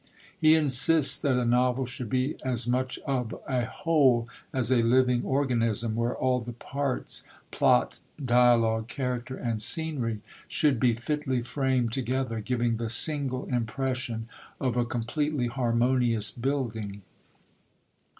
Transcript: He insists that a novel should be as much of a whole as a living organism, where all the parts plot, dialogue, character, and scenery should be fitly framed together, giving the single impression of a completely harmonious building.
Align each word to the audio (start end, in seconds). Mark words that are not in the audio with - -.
He 0.35 0.55
insists 0.55 1.19
that 1.19 1.37
a 1.37 1.45
novel 1.45 1.85
should 1.85 2.09
be 2.09 2.35
as 2.43 2.65
much 2.67 2.97
of 3.05 3.35
a 3.47 3.65
whole 3.65 4.27
as 4.51 4.71
a 4.71 4.81
living 4.81 5.23
organism, 5.23 5.93
where 5.95 6.15
all 6.17 6.39
the 6.39 6.53
parts 6.53 7.23
plot, 7.51 7.99
dialogue, 8.25 8.87
character, 8.87 9.37
and 9.37 9.61
scenery 9.61 10.21
should 10.47 10.79
be 10.79 10.95
fitly 10.95 11.43
framed 11.43 11.91
together, 11.91 12.39
giving 12.39 12.77
the 12.77 12.89
single 12.89 13.45
impression 13.45 14.27
of 14.59 14.75
a 14.75 14.85
completely 14.85 15.45
harmonious 15.45 16.31
building. 16.31 17.03